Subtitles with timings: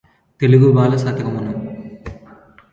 [0.41, 1.53] తెలుగుబాల శతకమును